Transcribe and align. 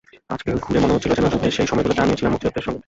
আজকে 0.33 0.49
ঘুরে 0.65 0.79
মনে 0.83 0.93
হচ্ছিল, 0.95 1.11
যেন 1.17 1.27
যুদ্ধের 1.33 1.55
সেই 1.57 1.67
সময়গুলোতে 1.71 2.03
আমিও 2.03 2.17
ছিলাম 2.19 2.31
মুক্তিযুদ্ধের 2.33 2.65
সঙ্গে। 2.67 2.79